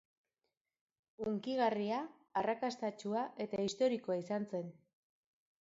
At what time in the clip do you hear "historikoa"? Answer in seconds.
3.67-4.21